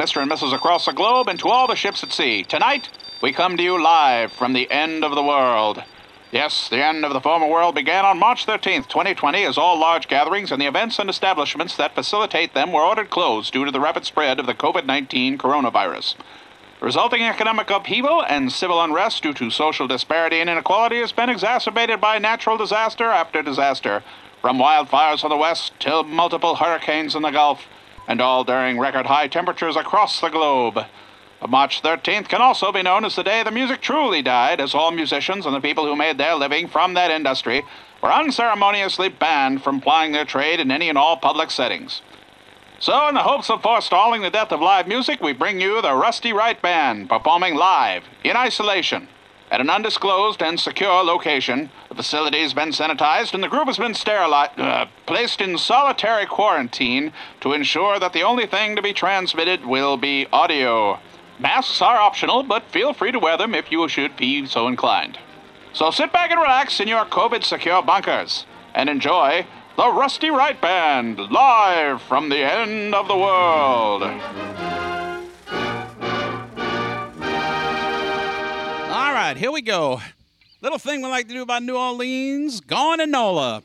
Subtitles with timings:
[0.00, 0.22] Mr.
[0.22, 0.54] and Mrs.
[0.54, 2.42] across the globe, and to all the ships at sea.
[2.42, 2.88] Tonight,
[3.20, 5.84] we come to you live from the end of the world.
[6.32, 10.08] Yes, the end of the former world began on March 13th, 2020, as all large
[10.08, 13.78] gatherings and the events and establishments that facilitate them were ordered closed due to the
[13.78, 16.14] rapid spread of the COVID 19 coronavirus.
[16.80, 22.00] Resulting economic upheaval and civil unrest due to social disparity and inequality has been exacerbated
[22.00, 24.02] by natural disaster after disaster,
[24.40, 27.66] from wildfires on the west till multiple hurricanes in the Gulf
[28.10, 30.80] and all during record high temperatures across the globe.
[31.48, 34.90] March 13th can also be known as the day the music truly died, as all
[34.90, 37.62] musicians and the people who made their living from that industry
[38.02, 42.02] were unceremoniously banned from plying their trade in any and all public settings.
[42.80, 45.94] So, in the hopes of forestalling the death of live music, we bring you the
[45.94, 49.06] Rusty Wright Band performing live, in isolation,
[49.50, 51.70] at an undisclosed and secure location.
[51.88, 56.26] The facility has been sanitized and the group has been sterilized, uh, placed in solitary
[56.26, 60.98] quarantine to ensure that the only thing to be transmitted will be audio.
[61.38, 65.18] Masks are optional, but feel free to wear them if you should be so inclined.
[65.72, 70.60] So sit back and relax in your COVID secure bunkers and enjoy the Rusty Wright
[70.60, 74.69] Band live from the end of the world.
[79.30, 80.00] Right, here we go.
[80.60, 83.62] Little thing we like to do about New Orleans, Gone to NOLA.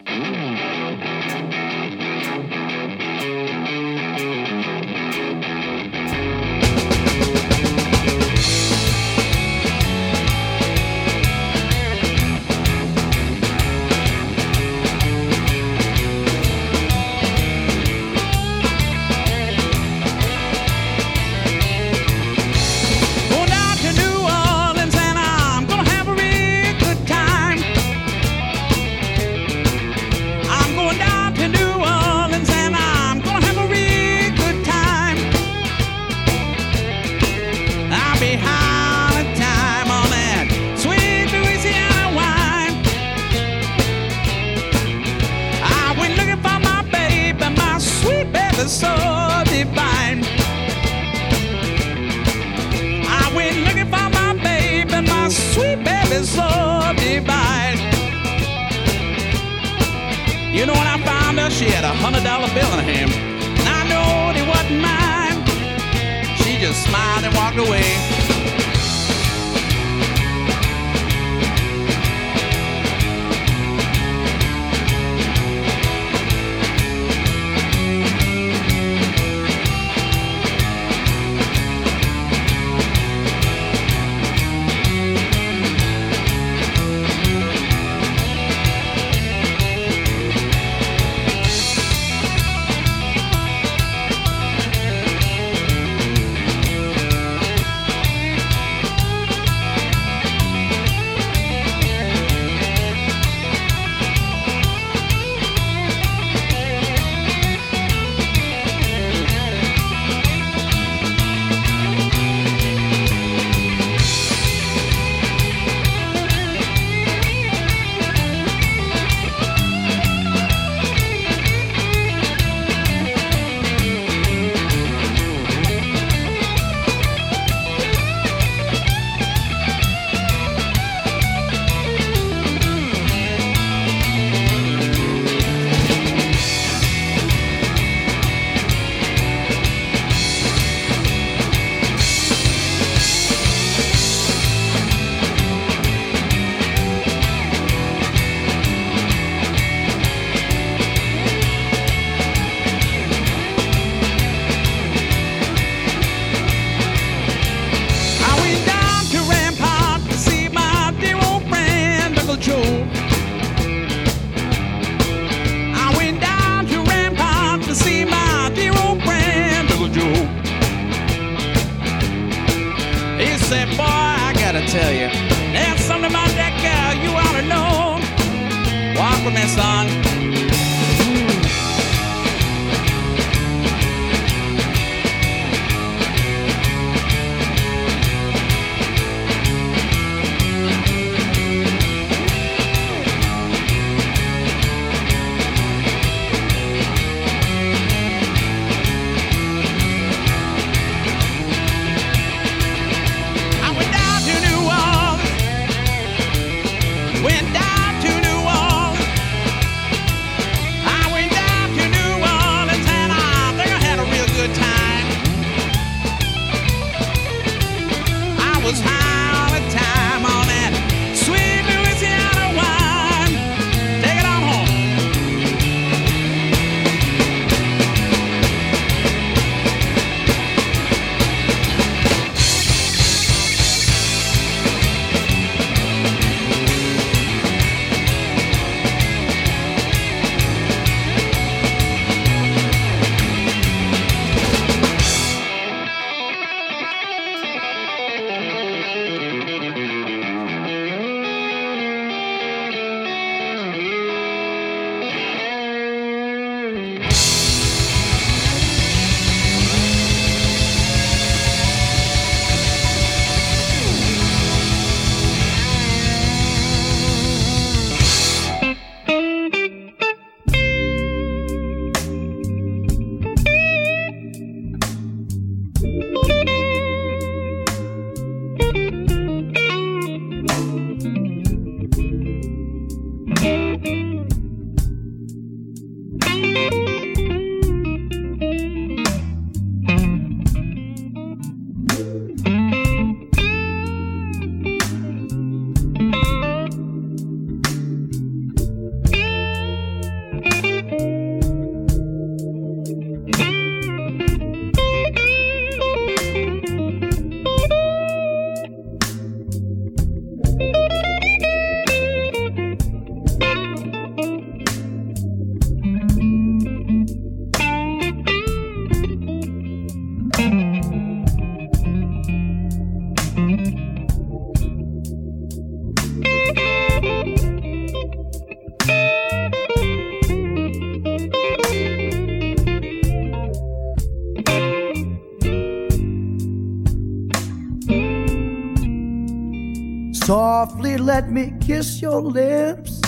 [341.66, 343.02] Kiss your lips.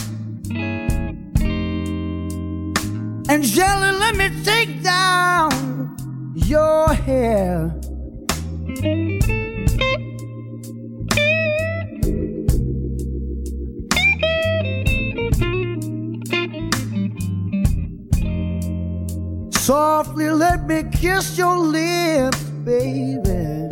[3.30, 5.96] And gently let me take down
[6.34, 7.72] your hair.
[19.52, 23.68] Softly let me kiss your lips, baby.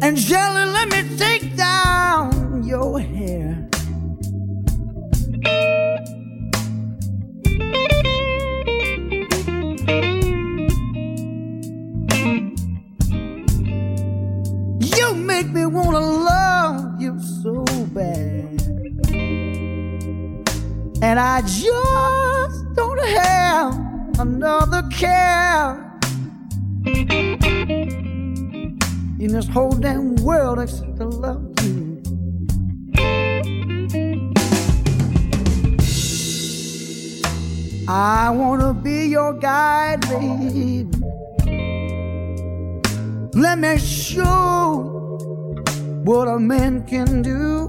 [0.00, 0.67] And gently
[43.60, 45.18] Let me show
[46.04, 47.68] what a man can do.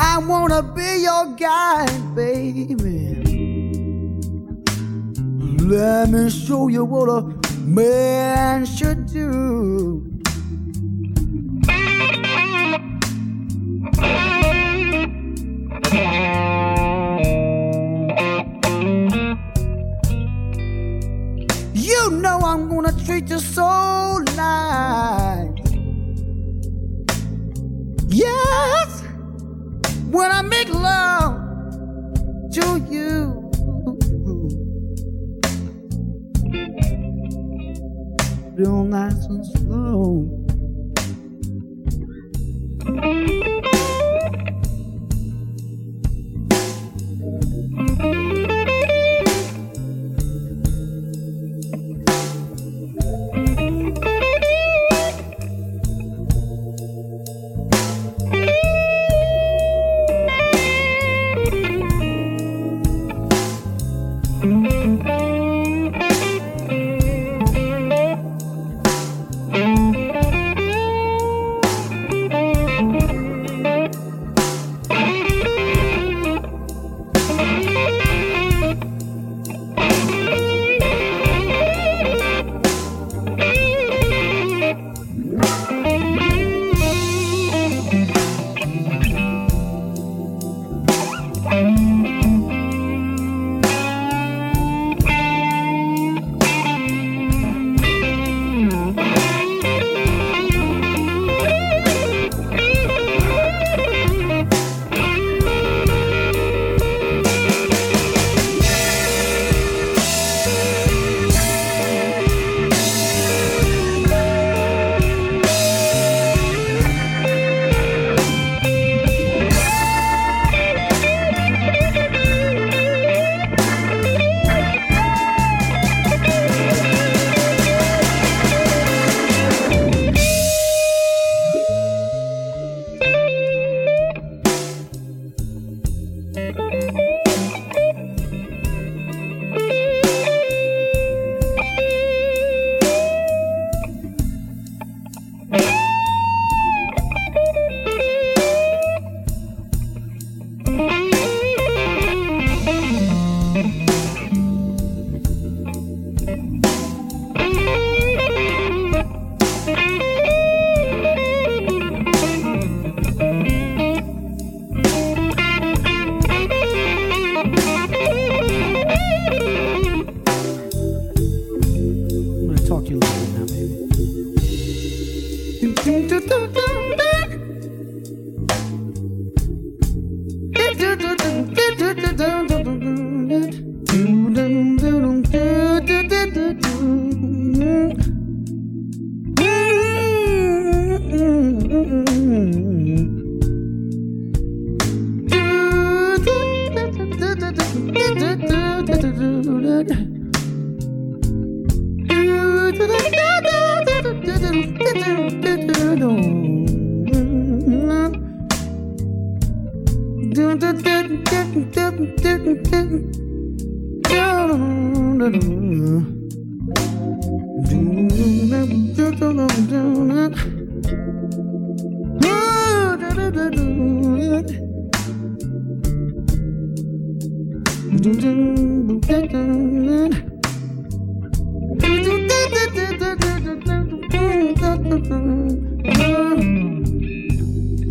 [0.00, 3.18] I wanna be your guide, baby.
[5.60, 7.20] Let me show you what a
[7.66, 10.07] man should do.
[21.74, 25.50] You know I'm gonna treat you so nice.
[28.08, 29.02] Yes,
[30.10, 31.36] when I make love
[32.52, 33.50] to you.
[38.56, 40.26] Real nice and slow.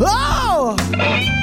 [0.00, 1.37] Oh!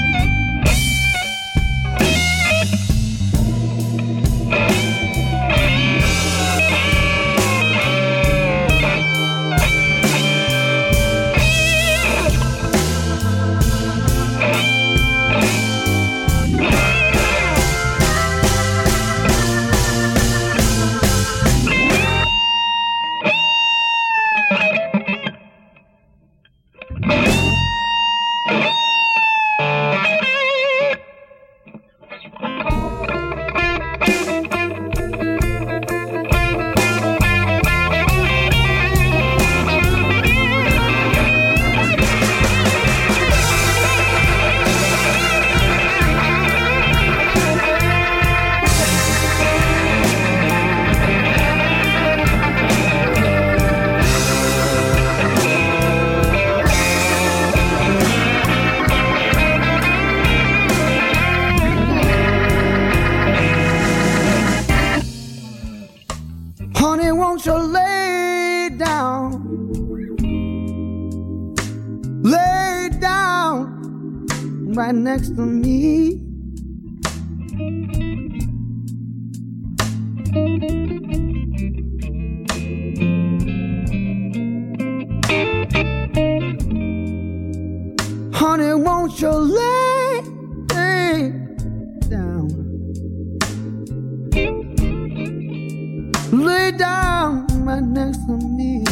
[96.44, 98.84] lay down right next to me.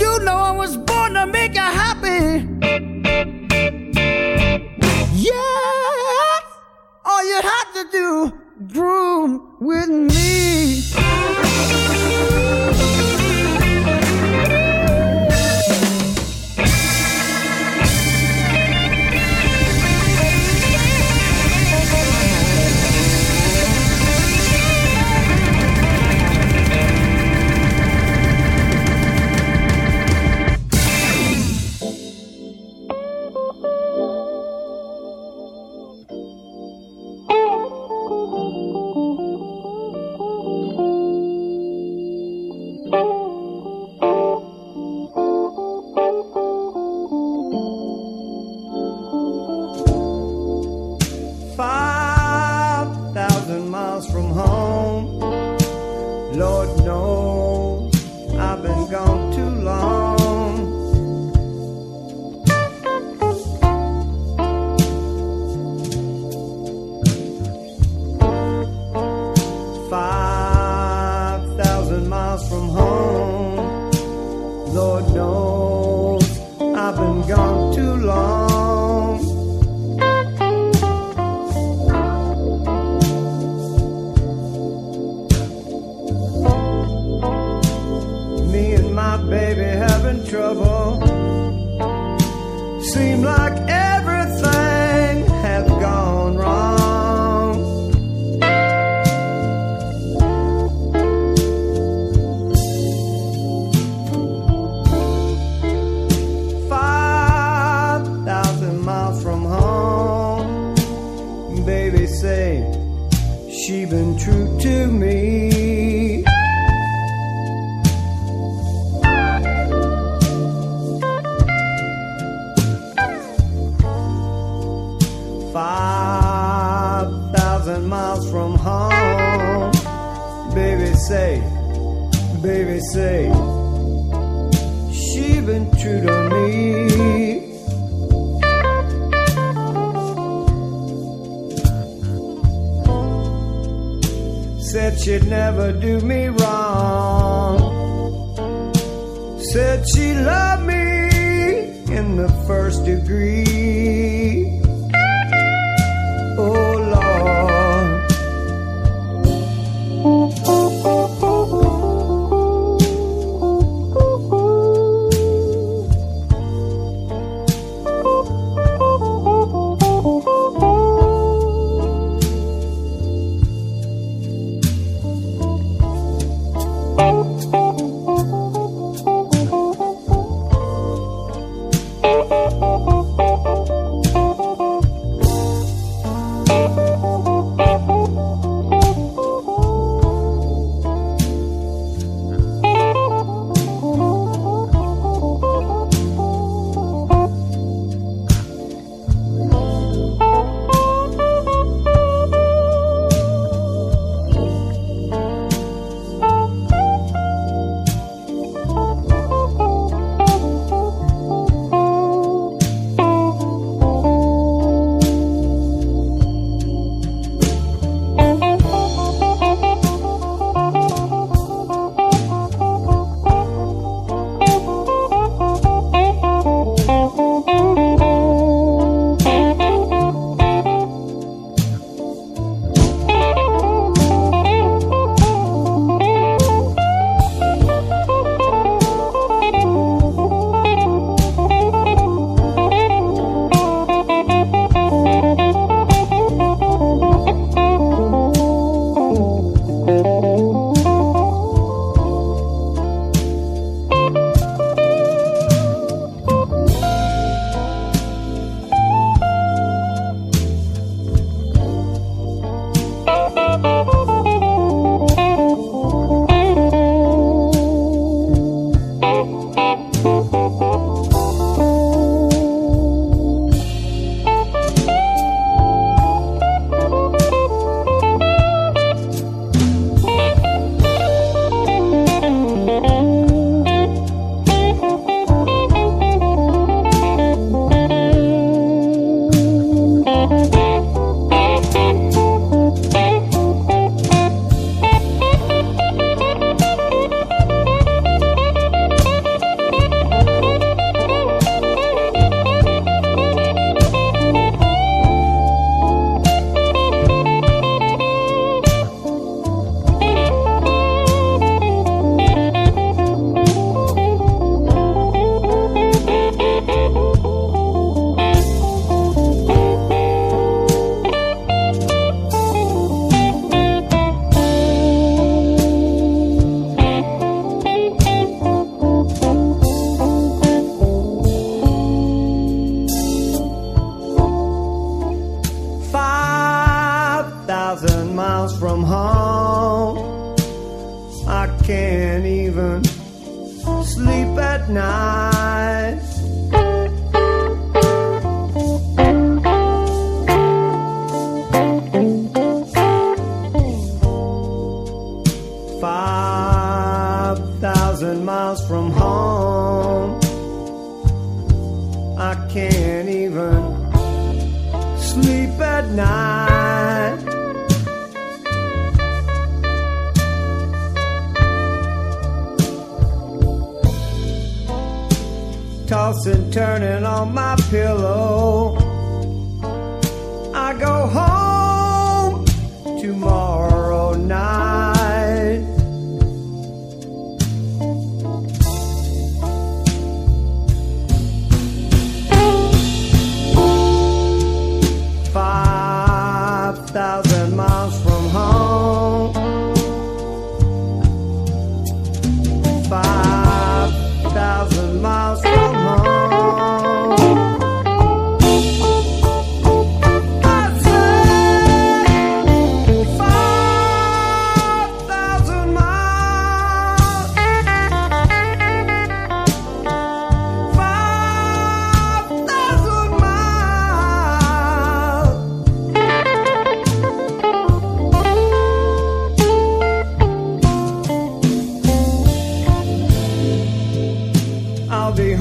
[0.00, 2.48] You know I was born to make you happy.
[5.14, 6.40] Yeah,
[7.04, 8.32] all you had to do,
[8.72, 10.21] groom with me.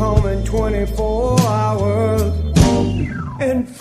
[0.01, 2.21] home in 24 hours.
[3.39, 3.80] And.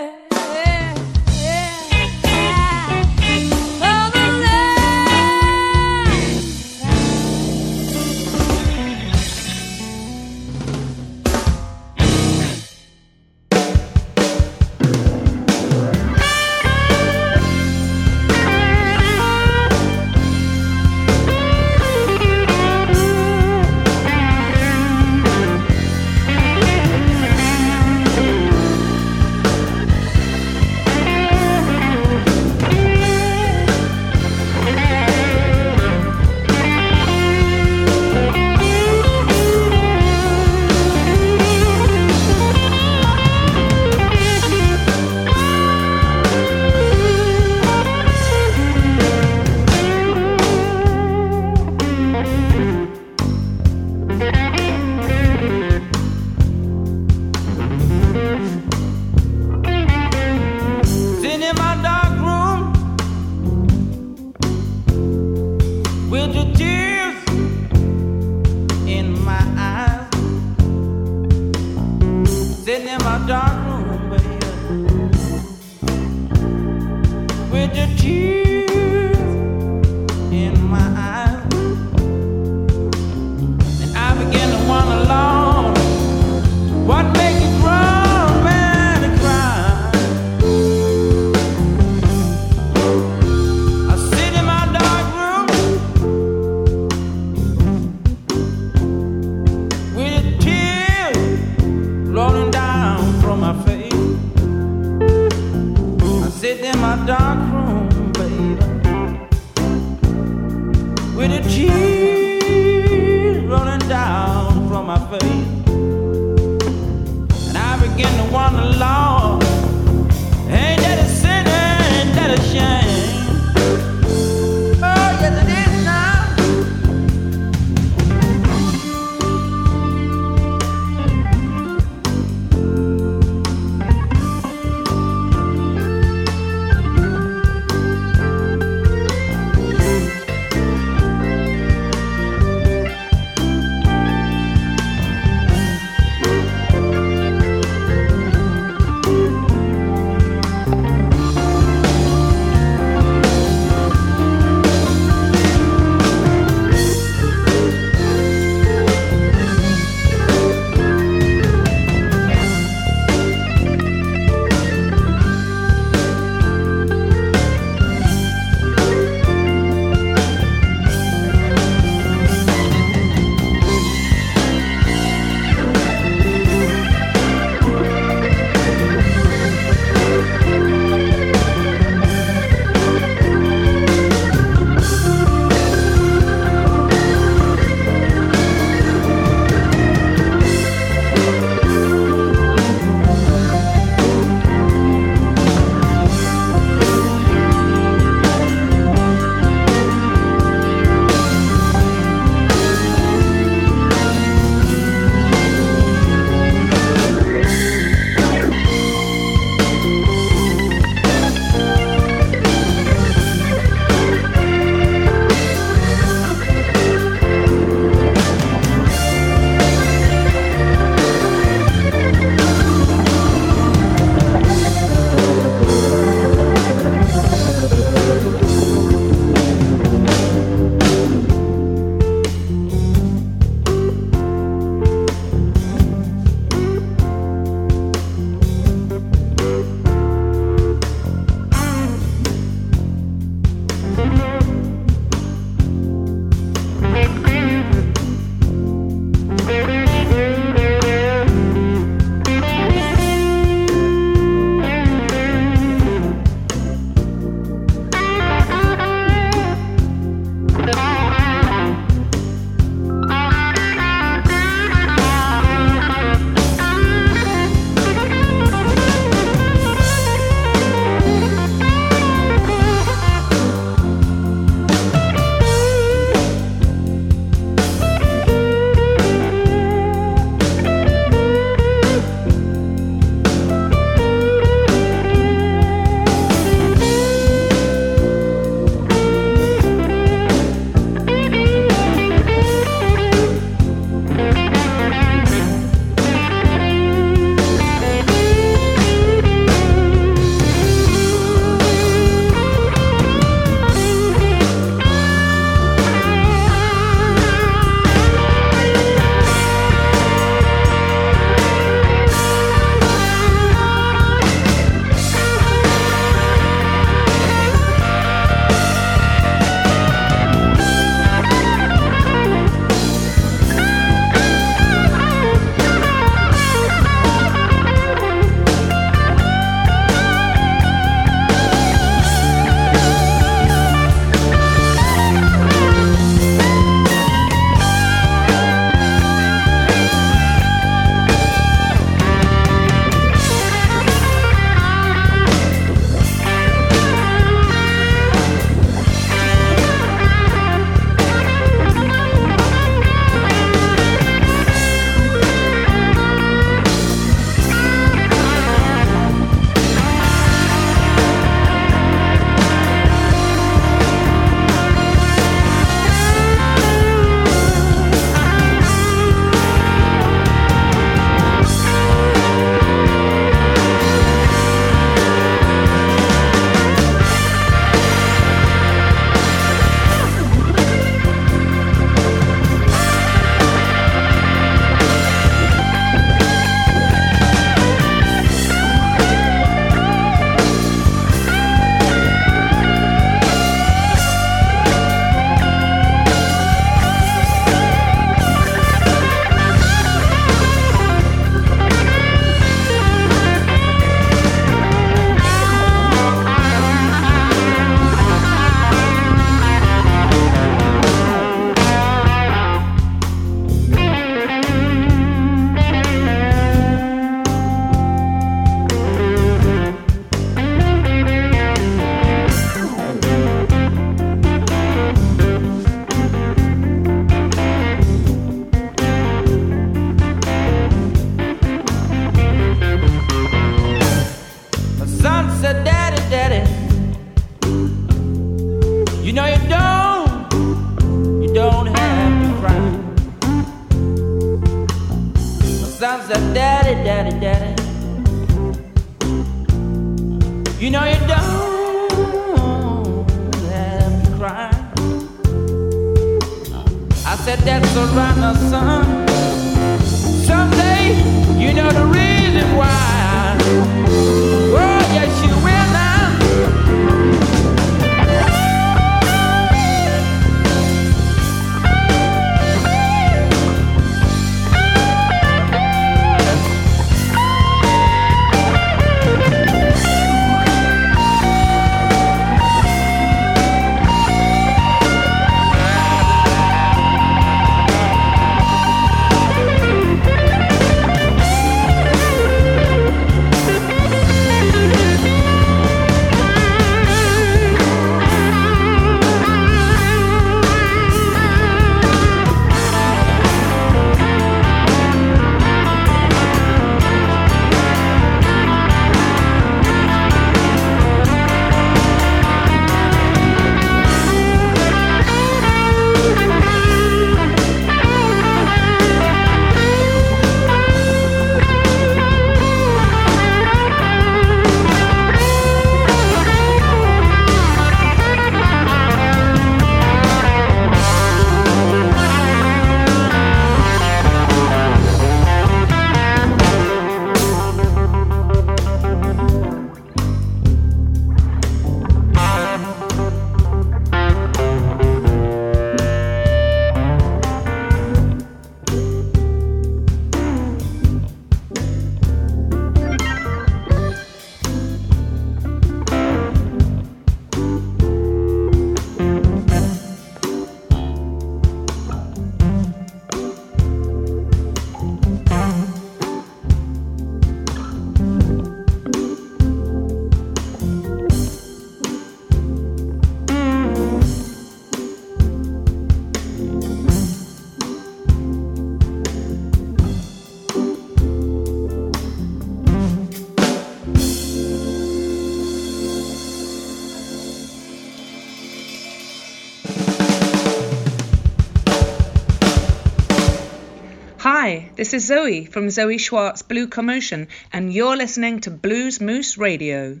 [594.76, 600.00] This is Zoe from Zoe Schwarz Blue Commotion, and you're listening to Blues Moose Radio.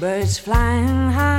[0.00, 1.37] Birds flying high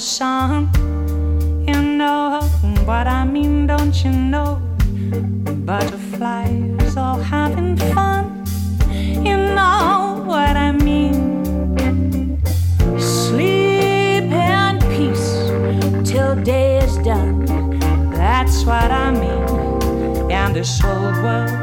[0.00, 0.70] sun.
[1.68, 2.40] You know
[2.86, 4.62] what I mean, don't you know?
[5.66, 8.44] Butterflies all having fun.
[8.90, 12.40] You know what I mean.
[12.98, 15.50] Sleep in peace
[16.10, 17.44] till day is done.
[18.10, 20.32] That's what I mean.
[20.32, 21.59] And this old world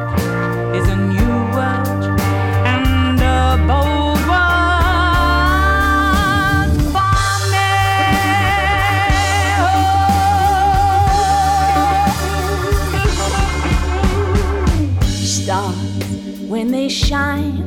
[15.58, 17.66] Stars, when they shine,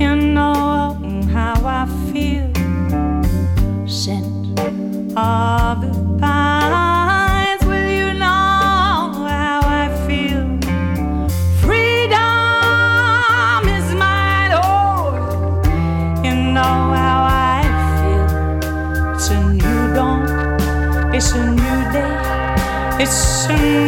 [0.00, 0.96] you know
[1.34, 2.48] how I feel.
[3.86, 4.58] Scent
[5.14, 10.46] of the pines, will you know how I feel?
[11.60, 12.18] Freedom
[13.76, 13.88] is
[14.64, 15.12] oh,
[16.24, 17.60] you know how I
[17.98, 18.28] feel.
[19.14, 20.22] It's a new dawn,
[21.14, 22.16] it's a new day,
[22.98, 23.87] it's a new